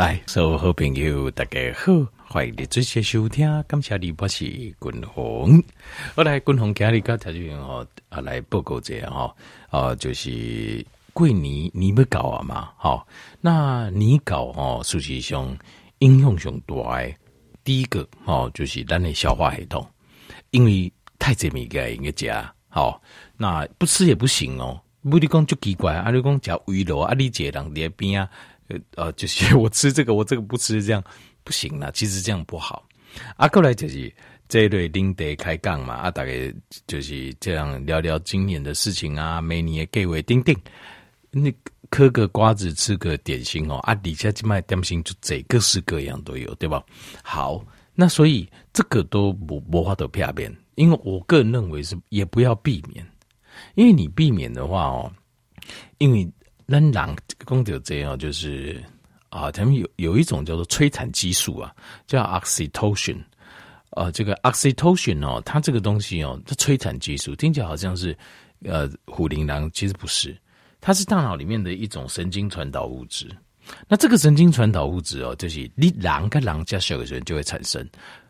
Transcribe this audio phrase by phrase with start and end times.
[0.00, 1.92] 来，所有好朋友大家好，
[2.26, 3.46] 欢迎你准时收听。
[3.64, 5.62] 感谢你，我是君鸿。
[6.14, 9.36] 我来君鸿家里跟条件哦，啊来报告这样哈，
[9.68, 10.82] 啊就是
[11.12, 13.06] 过年你不搞啊嘛，好，
[13.42, 15.54] 那你搞哦，实上
[15.98, 16.74] 影响上大。
[17.62, 19.86] 第一个哦，就是咱的消化系统，
[20.50, 22.32] 因为太这么个应该食
[22.70, 23.02] 好，
[23.36, 24.80] 那不吃也不行哦。
[25.02, 28.30] 不你讲就奇怪，啊你讲叫胃罗啊，你这人在边啊？
[28.96, 31.02] 呃，就是 我吃这个，我这个不吃，这样
[31.44, 31.90] 不行了。
[31.92, 32.86] 其实这样不好。
[33.36, 34.12] 啊，过来就是
[34.48, 36.52] 这一类领导开杠嘛，啊，大概
[36.86, 40.56] 就是这样聊聊今年的事情啊，每年给为定定。
[41.32, 41.54] 你
[41.90, 46.82] 嗑个瓜子，吃个点心哦，啊，底下去卖点心就这各式各样都有，对吧？
[47.22, 53.04] 好，那所以这个都不无法度避免，因为我个人认为是也不要避免。
[53.74, 55.12] 因为你避免的话哦，
[55.98, 56.28] 因为
[56.70, 58.80] 人狼公牛这样就是
[59.28, 61.74] 啊，他们有有一种叫做催产激素啊，
[62.06, 63.18] 叫 oxytocin，
[63.90, 68.16] 呃，这个 oxytocin 哦，它这个东西哦，它催产激素听起来好像是
[68.64, 70.36] 呃虎林狼，其实不是，
[70.80, 73.26] 它是大脑里面的一种神经传导物质。
[73.88, 77.84] 那这个神经传导物质哦，就是你狼跟狼加小的人就会产生，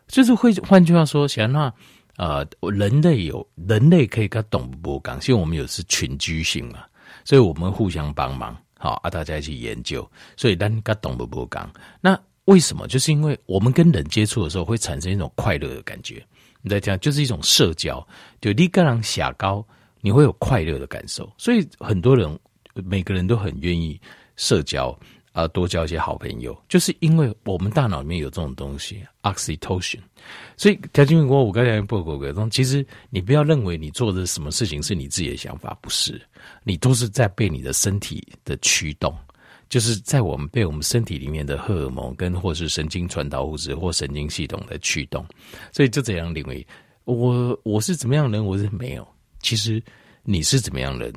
[0.07, 1.71] 就是会换句话说，想那。
[2.17, 6.83] 呃，人类有人类可以跟动物不共，因为我们有是群居性嘛，
[7.23, 11.71] 所以我们互相帮忙，好啊，大家一起研究，所以人跟动物不讲。
[11.99, 12.87] 那为什么？
[12.87, 16.25] 就是因为我们跟人接触的时候会产生一种快乐的感觉。
[16.61, 18.05] 你在讲，就是一种社交，
[18.39, 19.65] 就你个人下高，
[20.01, 21.31] 你会有快乐的感受。
[21.37, 22.37] 所以很多人，
[22.73, 23.99] 每个人都很愿意
[24.35, 24.97] 社交。
[25.33, 29.99] 啊，多交一些好朋友，就是因为我们大脑里面有这种东西，oxytocin。
[30.57, 36.21] 所以，条金国，我刚才报告过，其实你不要认为你做的什么事情是你自己的想法，不是，
[36.63, 39.17] 你都是在被你的身体的驱动，
[39.69, 45.25] 就是在我们被我们身体里面的荷尔蒙跟或是神经传导物质或神经系统的驱动。
[45.71, 46.67] 所以就这样认为，
[47.05, 49.07] 我我是怎么样人，我是没有。
[49.41, 49.81] 其实
[50.23, 51.11] 你是怎么样人？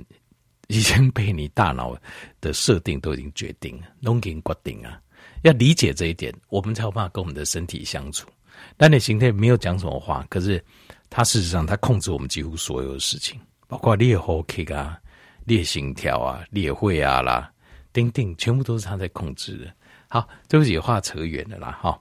[0.69, 1.97] 已经被你大脑
[2.41, 5.01] 的设定都已经决定了，都已经决定啊！
[5.43, 8.29] 要理解这一点，我们才有办法跟我们的身体相处。
[8.77, 10.63] 但你形态没有讲什么话，可是
[11.11, 13.39] 它事实上它控制我们几乎所有的事情，
[13.69, 14.99] 包括你的呼吸啊、
[15.45, 17.53] 你的心跳啊、你的血压啦、
[17.93, 19.75] 叮叮，全部都是它在控制的。
[20.09, 22.01] 好，对不起，话扯远了啦，哈。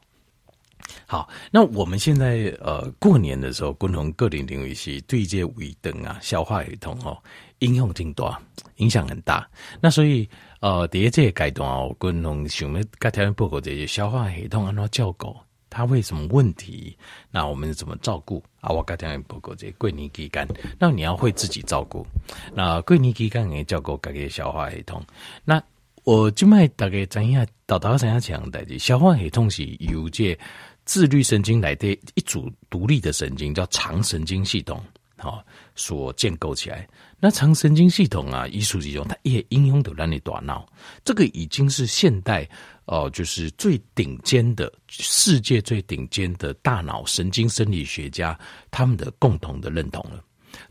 [1.05, 7.17] 好，那我们现在呃过年的时候，共同各领领域是对接胃灯啊、消化系统哦。
[7.59, 8.38] 影响挺大，
[8.77, 9.49] 影响很大。
[9.79, 10.27] 那所以，
[10.59, 15.38] 呃，第一这个阶段哦，共同想要该条件报告这些消化系统按照教狗，
[15.69, 16.97] 它为什么问题？
[17.31, 18.69] 那我们怎么照顾啊？
[18.69, 20.45] 我该条件报告这过年期间，
[20.77, 22.05] 那你要会自己照顾。
[22.53, 25.01] 那过年期间也照顾各个消化系统。
[25.45, 25.63] 那
[26.03, 27.47] 我就卖大概怎样？
[27.66, 28.77] 到达怎样讲代志？
[28.77, 30.38] 消化系统是由这
[30.85, 34.83] 自律神经来的一组独立的神经，叫肠神经系统。
[35.16, 35.41] 好，
[35.73, 36.85] 所建构起来，
[37.17, 40.67] 那肠神经系统啊，艺术之中，它也应用到咱的大脑。
[41.05, 42.47] 这个已经是现代
[42.85, 48.38] 哦、就是最顶尖的世界最顶尖的大脑神经生理学家
[48.69, 50.22] 他们的共同的认同了。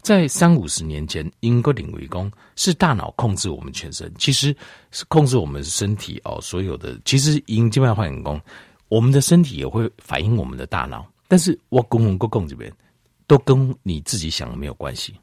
[0.02, 4.54] 在三五十年前，英国领域工是大脑控制我们全身，其实
[4.90, 8.38] 是控制我们身体哦，所有的其实因静脉换工，
[8.92, 11.06] 我们的身体也会反映我们的大脑。
[11.26, 12.70] 但是我公共公共这边。
[13.28, 15.14] 都跟你自己想的没有关系，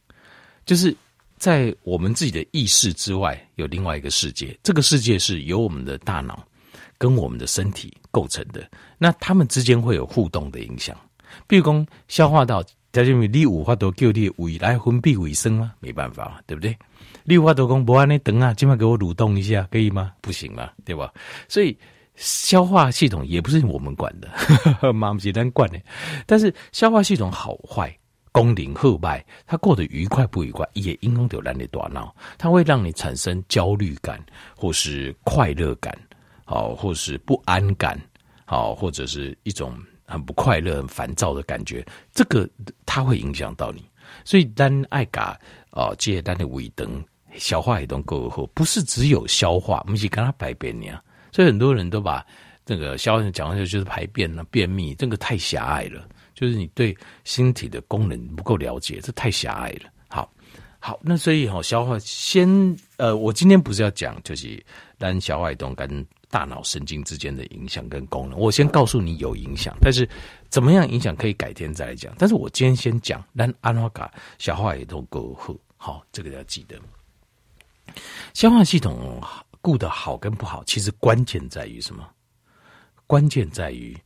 [0.65, 0.95] 就是
[1.37, 4.57] 在我们自己的意识之外，有另外一个世界。
[4.63, 6.43] 这个世界是由我们的大脑
[6.97, 10.97] 跟我们的身体构成的，那他们之间会有互动的影响。
[11.45, 15.73] 比如说消化道，在这里你无法度叫你胃来分泌卫生吗？
[15.79, 16.75] 没办法，对不对？
[17.25, 20.13] 你无法度讲不按呢等啊，今晚给我蠕动一下，可以吗？
[20.19, 21.13] 不行嘛，对吧？
[21.47, 21.77] 所以。
[22.19, 24.27] 消化系统也不是我们管的，
[24.91, 25.79] 妈妈简单管的。
[26.25, 27.97] 但是消化系统好坏、
[28.33, 32.13] 功能好坏，它过得愉快不愉快，也影响到咱的大脑。
[32.37, 34.21] 它会让你产生焦虑感，
[34.53, 35.97] 或是快乐感，
[36.43, 37.97] 好，或是不安感，
[38.43, 39.73] 好，或者是一种
[40.05, 41.85] 很不快乐、很烦躁的感觉。
[42.13, 42.49] 这个
[42.85, 43.89] 它会影响到你。
[44.25, 45.39] 所以单爱嘎
[45.71, 47.01] 哦，借单的胃灯
[47.35, 51.01] 消化系统够好，不是只有消化，不是跟它排便呀。
[51.31, 52.25] 所以很多人都把
[52.65, 56.07] 这个消化讲的就是排便了、便秘，这个太狭隘了。
[56.35, 59.91] 就是你对身体的功能不够了解，这太狭隘了。
[60.07, 60.31] 好，
[60.79, 62.47] 好，那所以哈，消化先
[62.95, 64.63] 呃，我今天不是要讲就是
[64.97, 70.07] 单消化系统跟大脑神经之间的影响跟功能，我先告诉你有影响，但是
[70.47, 72.13] 怎么样影响可以改天再来讲。
[72.17, 76.79] 但是我今天先讲单安华卡消化系统够好，好，这个要记得
[78.33, 79.21] 消化系统。
[79.61, 82.07] 顾得好跟不好，其实关键在于什么？
[83.07, 83.97] 关键在于，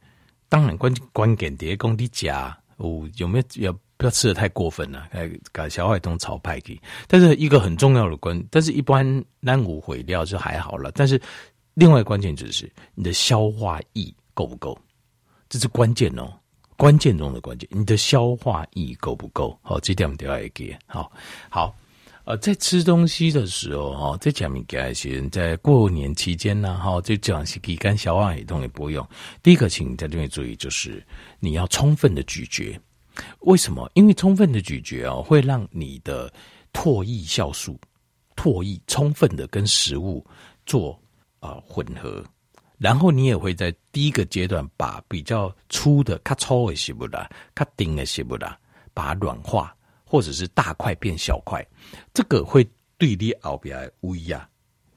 [0.47, 6.81] 当然关关键点讲你家哦有没有要不要吃的太过分了，哎，搞小海东炒派给。
[7.07, 9.05] 但是一个很重要的关，但是一般
[9.39, 10.91] 南无毁掉就还好了。
[10.93, 11.21] 但是
[11.73, 14.77] 另外关键就是你的消化液够不够，
[15.49, 16.33] 这是关键哦，
[16.77, 19.59] 关键中的关键，你的消化液够不够？
[19.61, 20.75] 好，这点我们都要给。
[20.87, 21.11] 好，
[21.49, 21.75] 好。
[22.25, 29.05] 呃，在吃东西的时候，哈，在讲物件时，在过年期间呢，哈，这讲是乙肝消化系统也不用。
[29.41, 31.05] 第一个，请在这边注意，就是
[31.41, 32.79] 你要充分的咀嚼。
[33.41, 33.91] 为什么？
[33.93, 36.31] 因为充分的咀嚼哦，会让你的
[36.71, 37.77] 唾液酵素、
[38.37, 40.25] 唾液充分的跟食物
[40.65, 40.97] 做
[41.41, 42.23] 啊、呃、混合，
[42.77, 48.57] 然后你也会在第一个阶段把比较粗的、较粗的食物啦、较硬的食物啦，
[48.93, 49.75] 把它软化。
[50.13, 51.67] 或者是大块变小块，
[52.13, 52.63] 这个会
[52.99, 54.47] 对你后边胃呀、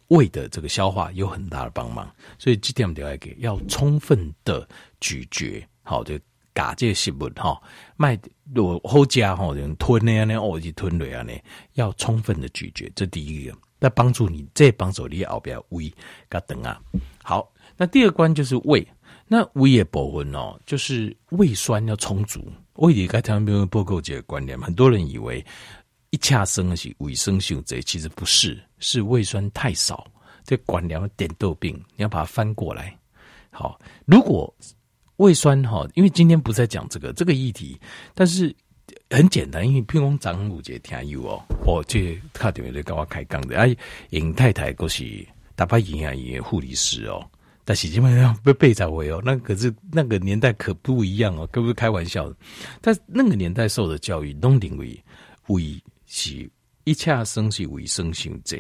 [0.09, 2.07] 胃的这个消化有很大的帮忙。
[2.39, 4.69] 所以这点我们要给要充分的
[5.01, 6.21] 咀嚼，好就
[6.53, 7.59] 嘎这些食物哈，
[7.97, 8.19] 卖
[8.57, 11.33] 我好加哈，人吞那样呢，哦就吞那样呢，
[11.73, 15.91] 要充分的咀嚼，这第一个，那帮助你这帮助你后边胃
[16.29, 16.79] 嘎等啊。
[17.23, 18.87] 好，那第二关就是胃，
[19.27, 22.53] 那胃的部分哦，就是胃酸要充足。
[22.77, 25.45] 胃里该糖尿病报告这个观念，很多人以为
[26.11, 30.07] 一恰生的是胃酸性这其实不是，是胃酸太少。
[30.45, 32.97] 这观念点豆病，你要把它翻过来。
[33.51, 34.55] 好，如果
[35.17, 37.77] 胃酸哈，因为今天不再讲这个这个议题，
[38.15, 38.55] 但是
[39.11, 43.75] 很简单，因为譬如讲张五姐听有哦，哦，这他等于在跟我开讲的，哎，
[44.11, 45.27] 尹太太都是
[45.57, 47.29] 大把营养营养护理师哦。
[47.67, 52.37] 但是基本上被背在位哦，那可是那个年代可不一样哦，可不是开玩笑的。
[52.81, 55.05] 但那个年代受的教育，都认为
[55.49, 56.49] 胃是
[56.85, 58.57] 一恰生是胃生性这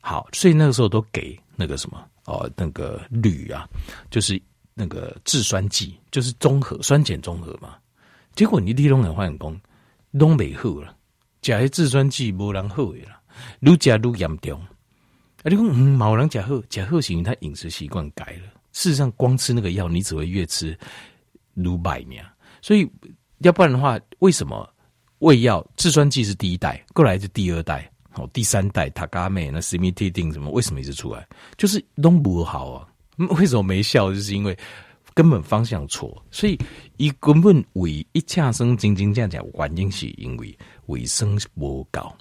[0.00, 3.68] 好，所以那个时候都给那个什么哦，那个铝啊，
[4.10, 4.40] 就是
[4.72, 7.76] 那个制酸剂，就是综合酸碱综合嘛。
[8.34, 9.60] 结果你立东人换工，
[10.18, 10.96] 东北好了，
[11.42, 13.20] 加些制酸剂无人好了，
[13.60, 14.58] 愈加愈严重。
[15.42, 18.48] 啊，你讲嗯，某人假喝假喝型，他饮食习惯改了。
[18.72, 20.78] 事实上，光吃那个药，你只会越吃
[21.54, 22.24] 如百年。
[22.60, 22.88] 所以，
[23.38, 24.68] 要不然的话，为什么
[25.18, 30.48] 胃药制酸剂是第一代，过来是第二代，好，第三代塔嘎妹那西米替定什么？
[30.50, 31.26] 为什么一直出来？
[31.58, 32.88] 就是弄不好啊？
[33.36, 34.12] 为什么没效？
[34.12, 34.56] 就是因为
[35.12, 36.24] 根本方向错。
[36.30, 36.56] 所以，
[36.98, 40.56] 一根本胃一恰生，真正这样讲，原因是因为
[40.86, 42.16] 卫生不高，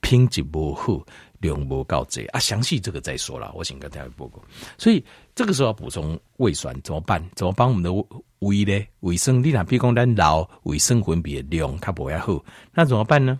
[0.00, 1.04] 品质不好。
[1.42, 3.52] 量不够这啊，详细这个再说了。
[3.54, 4.40] 我先跟大家报告。
[4.78, 5.04] 所以
[5.34, 7.22] 这个时候要补充胃酸怎么办？
[7.34, 7.92] 怎么帮我们的
[8.38, 8.86] 胃呢？
[9.00, 12.42] 卫生，你哪比如讲咱老卫生分泌量它不会好，
[12.72, 13.38] 那怎么办呢？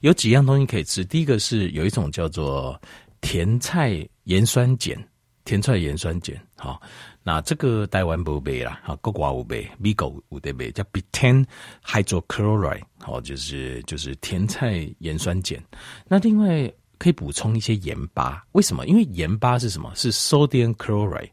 [0.00, 1.04] 有几样东西可以吃。
[1.04, 2.80] 第一个是有一种叫做
[3.20, 4.96] 甜菜盐酸碱，
[5.44, 6.34] 甜菜盐酸碱。
[6.56, 6.80] 好，
[7.22, 11.44] 那这个台湾不卖啦，好，国外有卖，美国有得卖，叫 bitan
[11.84, 12.82] hydrochloride。
[12.98, 15.62] 好，就是就是甜菜盐酸碱。
[16.08, 16.72] 那另外。
[16.98, 18.86] 可以补充一些盐巴，为什么？
[18.86, 19.92] 因为盐巴是什么？
[19.94, 21.30] 是 sodium chloride。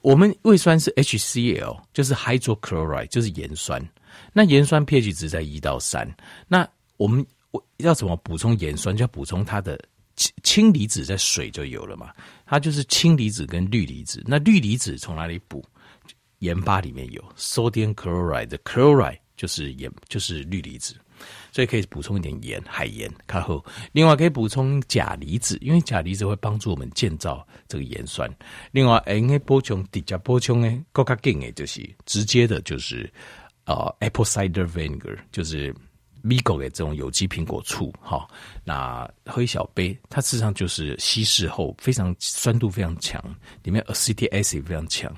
[0.00, 3.80] 我们胃酸是 HCl，就是 hydrochloride，就是盐酸。
[4.32, 6.08] 那盐酸 pH 值在一到三。
[6.48, 7.24] 那我们
[7.76, 8.96] 要怎么补充盐酸？
[8.96, 9.78] 就要补充它的
[10.42, 12.10] 氢离子，在水就有了嘛。
[12.44, 14.22] 它就是氢离子跟氯离子。
[14.26, 15.64] 那氯离子从哪里补？
[16.40, 20.96] 盐巴里面有 sodium chloride 的 chloride，就是盐，就是氯离子。
[21.50, 23.64] 所以可以补充一点盐，海盐，看后。
[23.92, 28.28] 另外可以补充钾离子，因为钾离子会帮助我们建造这个盐酸。
[28.70, 33.10] 另外，应该补充，直接补充诶，更加紧诶，就是直接的，就是
[33.64, 35.74] 呃，apple cider vinegar，就是。
[36.22, 38.26] 米狗的这种有机苹果醋，哈，
[38.64, 43.22] 那喝一小杯，它事实上就是稀释后非常酸度非常强，
[43.62, 45.12] 里面 acetic acid 非常强。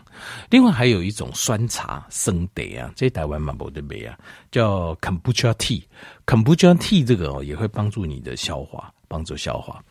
[0.50, 4.18] 另外还有一种酸茶生得啊，这台湾蛮多的没啊，
[4.50, 9.84] 叫 kombucha tea，kombucha tea 这个哦也会帮助你的消化，帮助消化，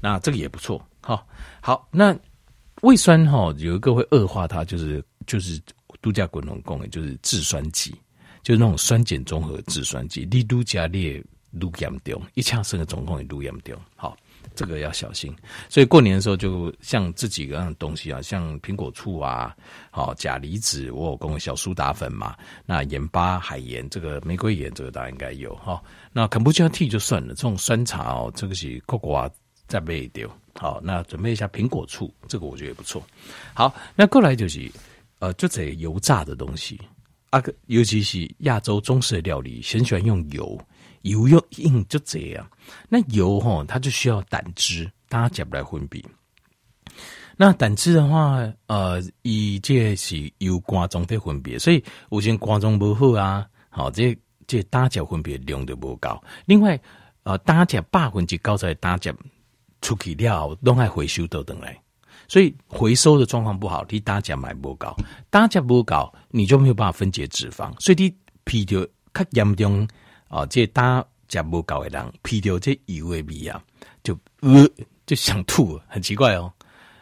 [0.00, 1.22] 那这个也不错，哈。
[1.60, 2.16] 好，那
[2.82, 5.60] 胃酸哈有一个会恶化它，就是就是
[6.00, 7.94] 度假滚龙功，就是制酸剂。
[8.42, 13.74] 就是那种酸碱中和制酸剂，你愈加烈愈严重，一呛生的总共也愈严重。
[13.96, 14.16] 好，
[14.54, 15.34] 这个要小心。
[15.68, 19.54] 所以过年的时候，就像这几个样东西啊，像苹果醋啊，
[19.90, 22.36] 好钾离子，我有供小苏打粉嘛。
[22.64, 25.82] 那盐巴、海盐，这个玫瑰盐，这个大家应该有哈。
[26.12, 29.30] 那肯布加 T 就算了，这种酸茶哦，这个是国外
[29.66, 30.28] 再备一点。
[30.54, 33.02] 好，那准备一下苹果醋，这个我觉得也不错。
[33.54, 34.70] 好，那过来就是
[35.18, 36.80] 呃，就这油炸的东西。
[37.30, 40.60] 啊，尤其是亚洲中式料理，很喜欢用油，
[41.02, 42.50] 油又硬，就这样。
[42.88, 46.02] 那油哈，它就需要胆汁，大家讲不来分别。
[47.36, 54.14] 那胆汁的话，呃，以这是由肝脏的分别，所以有些肝脏不好啊，好，这
[54.46, 56.20] 这胆汁分别量就不高。
[56.44, 56.78] 另外，
[57.22, 59.14] 呃，胆汁百分之九十的胆汁
[59.80, 61.80] 出去了，拢爱回收倒转来，
[62.30, 64.94] 所以回收的状况不好，你胆汁买不高，
[65.30, 69.88] 胆汁不高，你就没有办法分解脂肪，所以你皮掉较严重
[70.28, 73.60] 啊，这胆汁不高的人皮掉这油的味啊，
[74.04, 74.64] 就呃
[75.06, 76.52] 就想吐，很奇怪哦。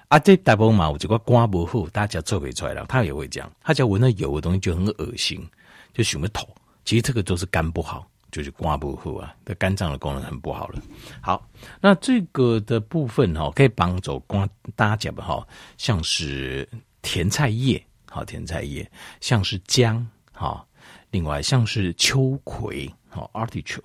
[0.08, 5.46] 啊，这大部分嘛，我这个肝不好，大家做不出来了，他也会这样，他只要闻到油的东西就很恶心，
[5.92, 6.48] 就想要吐。
[6.86, 10.80] 其实这个都是肝不好，就是肝不护啊，的肝脏的功能很不好了。
[11.20, 11.48] 好，
[11.80, 16.68] 那这个的部分哈，可以帮助刮大家讲哈，像是
[17.02, 20.64] 甜菜叶，好甜菜叶，像是姜，哈，
[21.10, 23.80] 另外像是秋葵，好 artichoke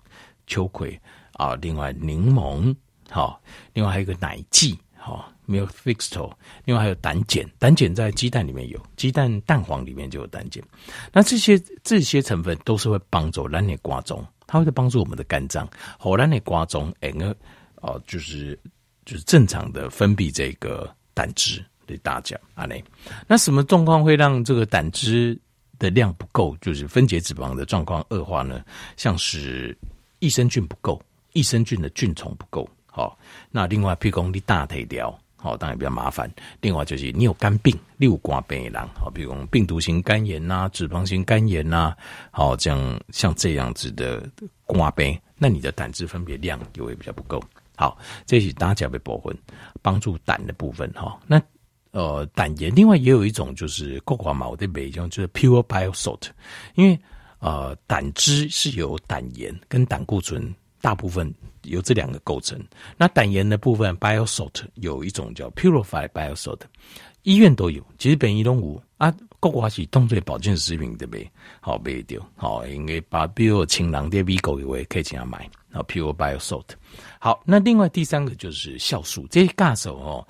[0.48, 1.00] 秋葵
[1.34, 2.76] 啊，另外柠檬，
[3.10, 3.42] 好，
[3.74, 5.30] 另外还有一个奶蓟，好。
[5.46, 6.18] 没有 fixed，
[6.64, 10.64] 另外还有胆碱，胆碱在鸡蛋里面有，鸡蛋蛋黄里面就有胆碱。
[11.12, 15.68] 那这些这些成分都是会帮助咱的肝脏，它会帮助我们的肝脏，
[15.98, 17.36] 好咱的肝脏，哎个
[17.78, 18.58] 哦，就是
[19.04, 22.84] 就是正常的分泌这个胆汁给大家啊嘞。
[23.28, 25.36] 那什么状况会让这个胆汁
[25.80, 28.64] 的量不够，就是分解脂肪的状况恶化呢？
[28.96, 29.76] 像是
[30.20, 33.18] 益生菌不够，益生菌的菌丛不够，好，
[33.50, 35.20] 那另外譬如说你大腿掉。
[35.44, 36.32] 好，当然比较麻烦。
[36.62, 41.94] 另外就是你有肝病，你有肝病的人，好，比如病毒性肝炎呐、脂肪型肝炎呐、
[42.32, 44.26] 好，这样像这样子的
[44.66, 47.44] 肝病，那你的胆汁分别量就会比较不够。
[47.76, 49.38] 好，这是大家的部分，
[49.82, 51.20] 帮助胆的部分哈。
[51.28, 51.42] 那
[51.92, 56.30] 呃，胆盐另外也有一种就是国外嘛，我的美用就是 pure bile salt，
[56.76, 56.98] 因为
[57.40, 60.56] 呃，胆汁是由胆盐跟胆固醇。
[60.82, 62.60] 大部分由这两个构成。
[62.98, 66.60] 那胆盐的部分，biosalt 有一种叫 purified biosalt，
[67.24, 69.14] 医院都有，其实本医都有啊。
[69.40, 71.30] 国外是当做保健食品对不对？
[71.60, 75.40] 好，不一定好，应该把比如青囊的 V 狗以为可以这样买。
[75.70, 76.64] 然后 pure biosalt。
[77.20, 80.26] 好，那另外第三个就是酵素，这些酵素哦，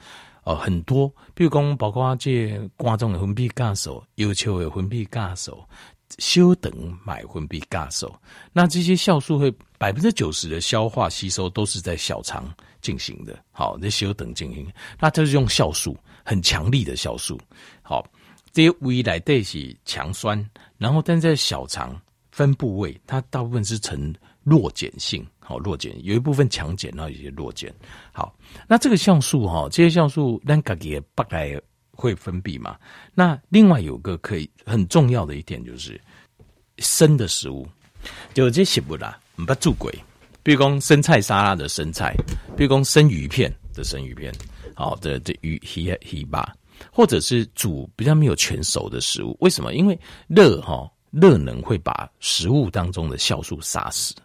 [0.46, 5.64] 呃，很多，比如讲包括这观众的分泌酵素，腰球的分泌酵素。
[6.20, 6.72] 休等
[7.04, 8.14] 买分泌酵素，
[8.52, 13.38] 那这些酵素会百分之九十的消化吸收都是在小肠进行的。
[13.52, 17.40] 好，这休等进行，那就是用酵素，很强力的酵素。
[17.82, 18.06] 好，
[18.52, 22.00] 这些胃来对是强酸，然后但在小肠
[22.32, 25.26] 分部位，它大部分是呈弱碱性。
[25.40, 27.74] 好，弱碱有一部分强碱，然后有些弱碱。
[28.12, 28.34] 好，
[28.68, 31.60] 那这个酵素哈，这些酵素咱自己不来。
[31.96, 32.76] 会分泌嘛？
[33.14, 36.00] 那另外有个可以很重要的一点就是
[36.80, 37.68] 生的食物，
[38.34, 39.94] 就这些不啦，不住鬼。
[40.42, 42.14] 比如说生菜沙拉的生菜，
[42.58, 44.34] 比如说生鱼片的生鱼片，
[44.74, 46.54] 好的这鱼鱼鱼吧，
[46.92, 49.38] 或者是煮比较没有全熟的食物。
[49.40, 49.74] 为什么？
[49.74, 49.98] 因为
[50.28, 54.16] 热哈热能会把食物当中的酵素杀死。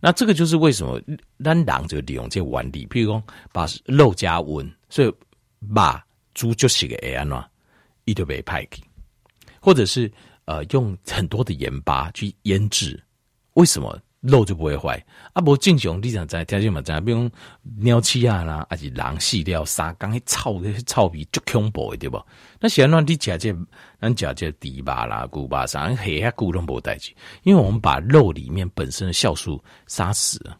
[0.00, 1.00] 那这个就是为什么
[1.42, 5.12] 咱狼就利用这原理，比如说把肉加温，所以
[5.74, 6.04] 把。
[6.34, 7.44] 猪就是个安呐，
[8.04, 8.82] 一丢被派给，
[9.60, 10.10] 或者是
[10.44, 13.02] 呃用很多的盐巴去腌制，
[13.54, 15.02] 为什么肉就不会坏？
[15.32, 17.30] 啊，不正常你想在条件嘛，在比如
[17.78, 22.22] 鸟鼠啊啦，还是狼饲料沙缸，迄臭迄臭味足恐怖的对不？
[22.60, 23.54] 那显然你吃这
[24.00, 30.58] 咱吃这猪巴啦、牛巴啥，黑下骨都无代志，因为我们把肉里面本身的酵素杀死了，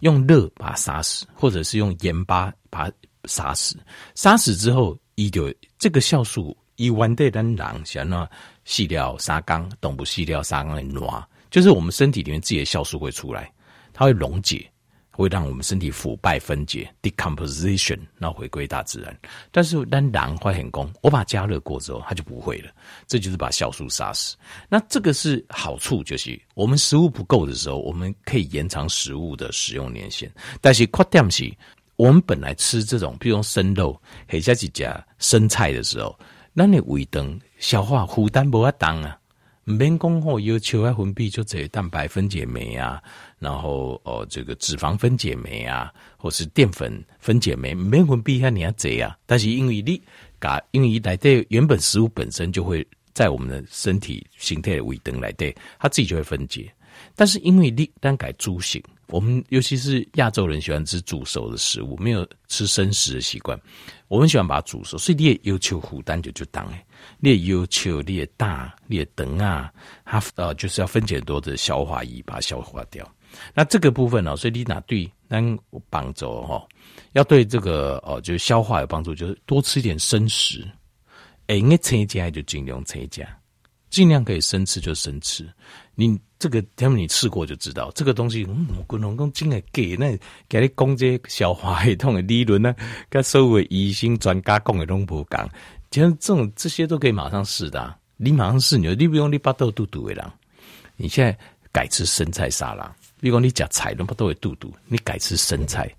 [0.00, 3.78] 用热把它杀死，或者是用盐巴把它杀死，
[4.14, 4.98] 杀死之后。
[5.16, 8.28] 一就这个酵素，一弯对咱人像那
[8.64, 13.50] 细料沙缸，动物细料沙缸的暖，就是我们身体里面自己的酵素会出来，
[13.94, 14.70] 它会溶解，
[15.10, 19.18] 会让我们身体腐败分解 （decomposition），然后回归大自然。
[19.50, 22.70] 但是咱人会很功，我把加热过之后，它就不会了。
[23.06, 24.36] 这就是把酵素杀死。
[24.68, 30.30] 那这个是好处，就是我们食物不够的时候，我们可以延长食物的使用年限。
[30.60, 31.50] 但是缺点是。
[31.96, 33.98] 我们本来吃这种，比如生肉，
[34.28, 36.18] 或者是加生菜的时候，
[36.52, 39.18] 那你胃肠消化负担不要当啊，
[39.64, 43.02] 免讲吼要求要分泌就这些蛋白分解酶啊，
[43.38, 50.00] 然后哦这个脂肪分解酶啊，或是淀粉分解酶，免分泌下你要这样，但是因为你
[50.38, 56.70] 嘎，因为来对原本食物本身就会在我们的身体形态的胃肠来对，它自己就会分解，
[57.14, 58.82] 但是因为你单改猪型。
[59.08, 63.58] 我们尤其是亚洲人喜欢吃煮熟的食物，没有吃生食的习惯。
[64.08, 66.86] 我们喜欢把它煮熟，所以你也要求负担就就当诶，
[67.18, 69.72] 你也要求你大，你也等啊，
[70.04, 73.08] 它呃就是要分解多的消化液把它消化掉。
[73.54, 75.58] 那这个部分呢，所以你哪对能
[75.90, 76.66] 帮助哈，
[77.12, 80.66] 要对这个哦，就是消化有帮助，就是多吃一点生食。
[81.48, 83.24] 哎，那增加就尽量增加，
[83.90, 85.48] 尽量可以生吃就生吃。
[85.96, 90.16] 你这个他们你吃过就知道，这个东西嗯，滚龙公真的给那
[90.48, 92.72] 给你讲这消化系统的理论呢，
[93.08, 95.48] 跟所有医生专家讲的拢不讲。
[95.90, 100.32] 其实这种这些都可以马上试的，啊，你马上试，你你不用你巴肚肚肚的人，
[100.96, 101.36] 你现在
[101.72, 105.90] 改吃生菜沙拉，比如讲你夹菜都巴肚会肚肚，你改吃生菜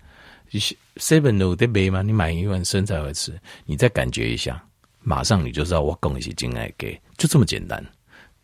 [0.97, 2.01] ，seven 都得买吗？
[2.03, 3.35] 你买一碗生菜来吃，
[3.65, 4.63] 你再感觉一下。
[5.01, 7.83] 马上你就知道我讲的是真爱给，就这么简单，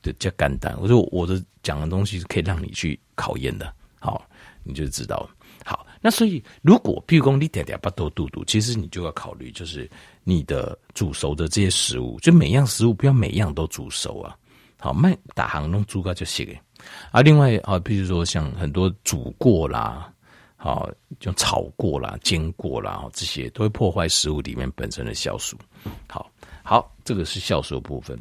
[0.03, 0.77] 就叫简单。
[0.79, 4.23] 我说我的讲的东西是可以让你去考验的，好，
[4.63, 5.27] 你就知道。
[5.65, 9.89] 好，那所以如果譬如说你点点不多肚肚，其实你就要考虑，就是
[10.23, 14.35] 你的煮熟的这些食物，就每样食物不要每样都煮熟啊。
[14.79, 16.59] 好，卖打行弄猪肝就行了。
[17.11, 20.09] 啊，另外啊，譬如说像很多煮过啦。
[20.55, 25.57] 好，就炒过啦、煎过啦，这些都会破坏食物里面本身的酵素。
[26.07, 26.31] 好，
[26.63, 28.17] 好，这个是酵素的部分。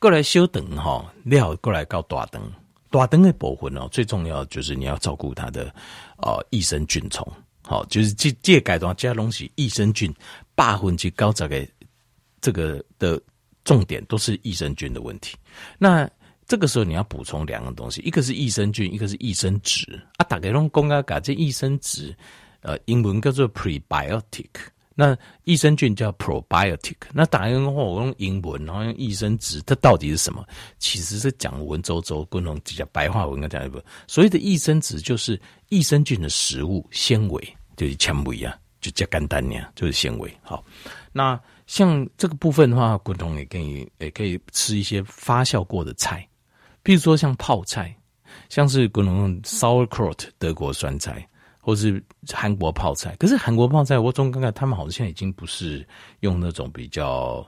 [0.00, 2.42] 过来修等哈，料过来搞大灯，
[2.90, 5.72] 大灯的部分哦，最重要就是你要照顾它的
[6.16, 7.30] 呃益生菌丛。
[7.62, 10.12] 好，就是这这阶段加东西，益生菌
[10.54, 11.68] 百分之高这个
[12.40, 13.20] 这个的
[13.62, 15.36] 重点都是益生菌的问题。
[15.78, 16.08] 那
[16.48, 20.24] 这个时候你要补充两个东西，一个是益生菌，一个是益生质啊。
[20.24, 22.16] 大概用公啊改这益生质，
[22.62, 24.48] 呃，英文叫做 prebiotic，
[25.00, 26.96] 那益生菌叫 probiotic。
[27.10, 30.46] 那打个用我用英文，然后用益生质，它到底是什么？
[30.78, 35.40] 其实是讲文绉绉，共同讲白话文跟，讲一部所谓的益生质就是
[35.70, 40.30] 益生菌的食物纤维，就是纤维啊，就叫简单点，就是纤维。
[40.42, 40.62] 好，
[41.12, 46.28] 那像这个部分的话，共同也可以也可以吃一些发酵过的菜。
[46.82, 47.96] 比如说像泡菜，
[48.50, 51.26] 像是可能 sauerkraut 德国酸菜，
[51.60, 52.02] 或是
[52.32, 53.14] 韩国泡菜。
[53.16, 55.86] 可是韩国泡菜，我总感觉他们好像已经不是
[56.20, 57.46] 用那种比较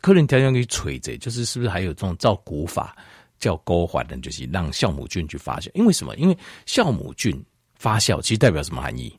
[0.00, 2.96] 客人条件给锤子，就是是不是还有这种照古法
[3.38, 5.70] 叫勾环的，就是让酵母菌去发酵。
[5.74, 6.16] 因为什么？
[6.16, 7.44] 因为酵母菌
[7.76, 9.16] 发酵其实代表什么含义？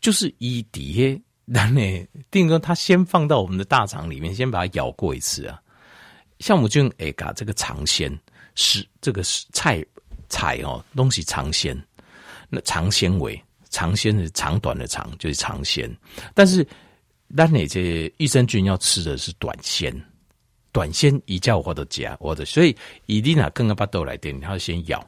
[0.00, 1.80] 就是以底下然后
[2.30, 5.60] 定说它先放到我们的大肠里面，先把它咬过一次啊。
[6.38, 8.18] 酵母菌哎，嘎这个尝鲜。
[8.58, 9.84] 是这个是菜
[10.30, 11.78] 菜哦，东西长鲜，
[12.48, 13.38] 那长纤维，
[13.76, 15.94] 长鲜是长短的长，就是长鲜。
[16.32, 16.66] 但是
[17.26, 19.94] 那你这益生菌要吃的是短鲜，
[20.72, 25.06] 短鲜一叫我都加我的，所以一定要跟个巴豆来点，你要先咬。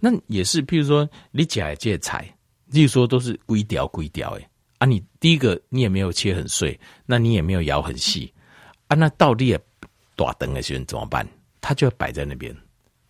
[0.00, 2.28] 那也是，譬如说你夹这些菜，
[2.72, 8.32] 例如说都是规条规条诶啊，你第一个你也没有切很碎，那你也没有咬很细
[8.88, 9.60] 啊，那到底也
[10.16, 11.24] 大灯的时候怎么办？
[11.60, 12.52] 它就要摆在那边。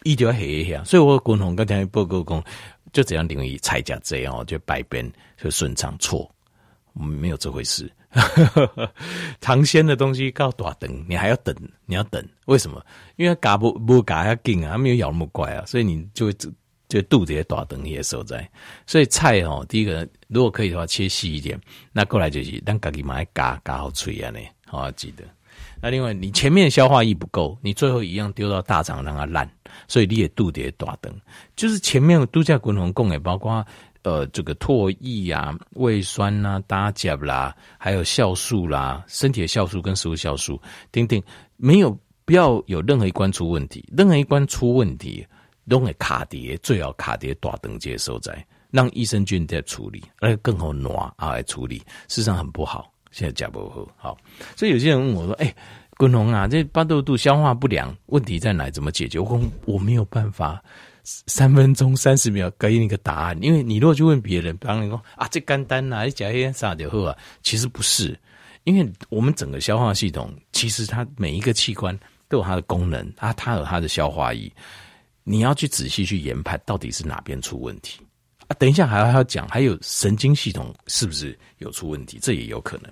[0.04, 2.44] 一条黑一下，所以我共同刚才报告讲，
[2.92, 6.30] 就怎样定义菜价这样，就百变就顺畅错，
[6.92, 7.90] 没有这回事。
[9.40, 11.54] 尝鲜的东西告大等，你还要等，
[11.86, 12.84] 你要等，为什么？
[13.16, 16.34] 因为嘎不不嘎要紧啊，没有咬那么快啊，所以你就会
[16.88, 18.46] 就肚子也大等也受在。
[18.86, 21.58] 所以菜哦，第一个如果可以的话，切细一点，
[21.90, 25.24] 那过来就是让自己买嘎嘎好脆啊呢，好记得。
[25.82, 29.50] 那另外，你前面消化液不够，你最后一样丢到大肠让它烂，
[29.88, 31.12] 所以你也肚也大灯。
[31.56, 33.66] 就是前面度假滚红供也包括
[34.02, 40.60] 呃这个唾液啊、胃酸呐、啊、搭甲啦，还有酵素啦，身体的酵素跟食物酵素，
[40.92, 41.20] 等等，
[41.56, 45.26] 没有不要有任何一关出问题，任何一关出问题，
[45.68, 52.91] 都会卡碟，最好卡碟大灯接受在，让益生菌在处理，而且更好暖啊来处理，事实上很不好。
[53.12, 54.16] 现在讲不喝，好，
[54.56, 55.56] 所以有些人问我说：“哎、欸，
[55.98, 58.68] 滚龙啊，这巴豆肚消化不良问题在哪？
[58.70, 60.60] 怎么解决？”我我没有办法，
[61.04, 63.38] 三分钟三十秒给你一个答案。
[63.42, 68.18] 因为你如果去问别人，比方说啊，这简单呐，你讲一些啥就好啊，其实不是，
[68.64, 71.96] 因为我们整个消化系统，其实它每一个器官
[72.28, 74.50] 都有它的功能，啊，它有它的消化液，
[75.22, 78.00] 你要去仔细去研判到底是哪边出问题。
[78.54, 82.18] 等一下，还要还要讲，还有神经系统是不是有出问题？
[82.20, 82.90] 这也有可能。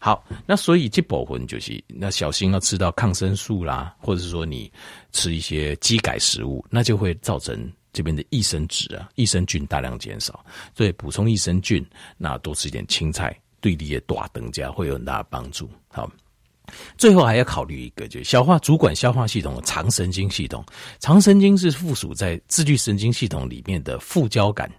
[0.00, 4.70] 好，那所以这保魂就是那小心要吃到抗生素啦，或者是说你
[5.12, 10.44] 吃一些基改食物，那就会造成这边的益生质啊、益生菌大量减少。
[10.74, 11.84] 所以补充益生菌，
[12.16, 15.68] 那多吃一点青菜，对你的大等家会有很大的帮助。
[15.88, 16.10] 好，
[16.96, 20.64] 最后还要考虑一个，就是消化主管消化系统的长神经系统。
[21.00, 24.70] 长神经是附属在自律神经系统里面的副交感。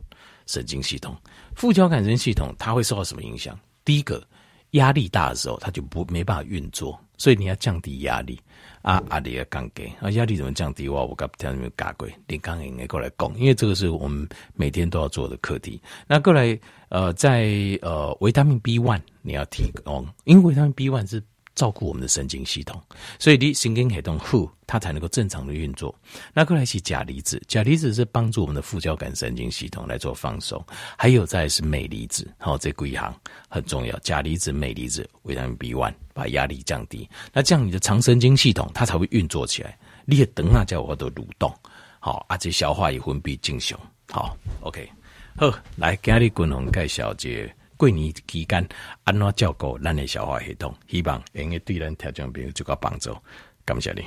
[0.47, 1.15] 神经系统，
[1.55, 3.57] 副交感神经系统，它会受到什么影响？
[3.85, 4.25] 第一个，
[4.71, 8.39] 压力大的时候，它就不没办法运作，所以你要降低压力
[8.81, 10.89] 啊，压力要降低啊，压力怎么降低？
[10.89, 15.79] 哇，我刚听你们讲过，你刚应该过来讲，因为这个是我们每天都要做的课题。
[16.07, 16.57] 那过来
[16.89, 17.47] 呃，在
[17.81, 21.21] 呃维他命 B one 你要提供，因为维他命 B one 是。
[21.57, 22.79] 照顾我们的神经系统，
[23.17, 25.93] 所以你神经系统好，它才能够正常的运作。
[26.31, 30.63] 那过来是钾离子，钾离子是帮助我们的副交感神经系统来做放松。
[30.95, 33.11] 还有再是镁离子，好，这几行
[33.49, 33.97] 很重要。
[33.99, 37.09] 钾离子、镁离子、维他命 B one，把压力降低。
[37.33, 39.75] 那这样你的肠神经系统它才会运作起来。
[40.05, 41.51] 你也等下叫我的蠕动，
[41.99, 43.79] 好，而且消化也分泌正常。
[44.11, 44.87] 好，OK，
[45.35, 47.51] 好，来今日共同介绍这。
[47.77, 48.67] 过年期间，
[49.03, 50.75] 安怎照顾咱的消化系统？
[50.87, 53.15] 希望能够对咱听众朋友有个帮助。
[53.63, 54.03] 感谢你。